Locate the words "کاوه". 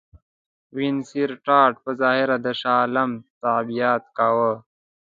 4.17-4.53